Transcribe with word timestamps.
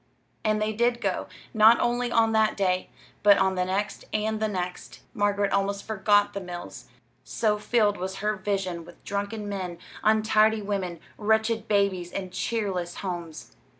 And 0.43 0.59
they 0.59 0.73
did 0.73 0.99
go, 0.99 1.27
not 1.53 1.79
only 1.79 2.11
on 2.11 2.31
that 2.31 2.57
day, 2.57 2.89
but 3.21 3.37
on 3.37 3.53
the 3.53 3.65
next 3.65 4.03
and 4.11 4.39
the 4.39 4.47
next. 4.47 5.01
Margaret 5.13 5.51
almost 5.53 5.83
forgot 5.85 6.33
the 6.33 6.41
mills, 6.41 6.85
so 7.23 7.59
filled 7.59 7.97
was 7.97 8.15
her 8.15 8.35
vision 8.35 8.83
with 8.83 9.03
drunken 9.03 9.47
men, 9.47 9.77
untidy 10.03 10.63
women, 10.63 10.99
wretched 11.19 11.67
babies, 11.67 12.11
and 12.11 12.33
cheerless 12.33 12.95
homes. 13.05 13.55